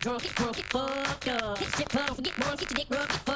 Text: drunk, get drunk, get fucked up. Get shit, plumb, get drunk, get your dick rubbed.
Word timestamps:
drunk, 0.00 0.22
get 0.22 0.34
drunk, 0.34 0.56
get 0.56 0.66
fucked 0.66 1.28
up. 1.28 1.58
Get 1.58 1.68
shit, 1.76 1.88
plumb, 1.88 2.16
get 2.22 2.34
drunk, 2.34 2.60
get 2.60 2.70
your 2.70 2.76
dick 2.76 2.86
rubbed. 2.90 3.29